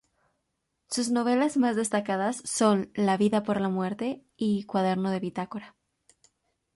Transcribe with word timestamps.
Sus 0.89 1.11
novelas 1.11 1.57
más 1.57 1.75
destacadas 1.75 2.41
son 2.43 2.89
"La 2.95 3.17
vida 3.17 3.43
por 3.43 3.61
la 3.61 3.69
muerte" 3.69 4.23
y 4.35 4.63
"Cuaderno 4.63 5.11
de 5.11 5.19
bitácora". 5.19 5.75